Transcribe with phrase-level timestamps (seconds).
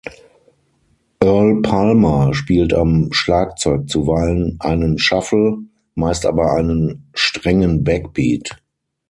[1.21, 5.59] Earl Palmer spielt am Schlagzeug zuweilen einen Shuffle,
[5.93, 8.57] meist aber einen strengen Backbeat.